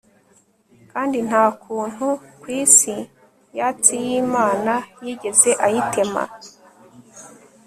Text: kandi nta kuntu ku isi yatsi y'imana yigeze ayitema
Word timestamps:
kandi 0.91 1.17
nta 1.27 1.43
kuntu 1.61 2.07
ku 2.41 2.47
isi 2.61 2.95
yatsi 3.57 3.93
y'imana 4.05 4.73
yigeze 5.05 5.49
ayitema 5.65 6.23